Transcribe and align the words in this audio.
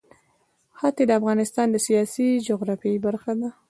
ښتې 0.79 1.03
د 1.07 1.11
افغانستان 1.19 1.67
د 1.71 1.77
سیاسي 1.87 2.27
جغرافیه 2.47 3.03
برخه 3.05 3.31
ده. 3.39 3.49